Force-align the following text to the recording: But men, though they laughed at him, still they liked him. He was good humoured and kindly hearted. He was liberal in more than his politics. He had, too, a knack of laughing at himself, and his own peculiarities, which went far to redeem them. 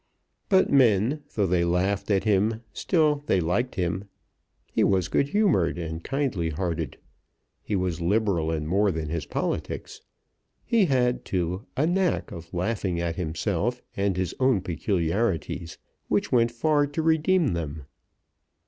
But 0.49 0.71
men, 0.71 1.21
though 1.35 1.45
they 1.45 1.63
laughed 1.63 2.09
at 2.09 2.23
him, 2.23 2.61
still 2.73 3.21
they 3.27 3.39
liked 3.39 3.75
him. 3.75 4.05
He 4.65 4.83
was 4.83 5.07
good 5.07 5.27
humoured 5.27 5.77
and 5.77 6.03
kindly 6.03 6.49
hearted. 6.49 6.97
He 7.61 7.75
was 7.75 8.01
liberal 8.01 8.51
in 8.51 8.65
more 8.65 8.91
than 8.91 9.09
his 9.09 9.27
politics. 9.27 10.01
He 10.65 10.85
had, 10.85 11.23
too, 11.23 11.67
a 11.77 11.85
knack 11.85 12.31
of 12.31 12.51
laughing 12.51 12.99
at 12.99 13.15
himself, 13.15 13.83
and 13.95 14.17
his 14.17 14.33
own 14.39 14.61
peculiarities, 14.61 15.77
which 16.07 16.31
went 16.31 16.49
far 16.51 16.87
to 16.87 17.01
redeem 17.03 17.49
them. 17.49 17.85